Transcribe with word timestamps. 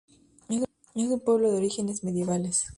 Es 0.95 1.09
un 1.09 1.19
pueblo 1.19 1.51
de 1.51 1.57
orígenes 1.57 2.03
medievales. 2.03 2.63